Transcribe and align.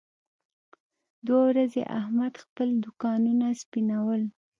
دوه 1.25 1.41
ورځې 1.49 1.81
احمد 1.99 2.33
خپل 2.43 2.67
دوکانونه 2.83 3.47
سپینول. 3.61 4.21